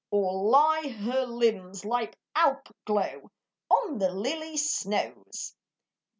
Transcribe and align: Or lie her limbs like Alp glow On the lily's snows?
Or 0.09 0.49
lie 0.49 0.87
her 0.87 1.27
limbs 1.27 1.85
like 1.85 2.17
Alp 2.35 2.75
glow 2.85 3.29
On 3.69 3.99
the 3.99 4.11
lily's 4.11 4.67
snows? 4.67 5.53